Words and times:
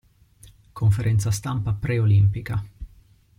Conferenza 0.73 1.29
stampa 1.31 1.73
preolimpica. 1.75 2.65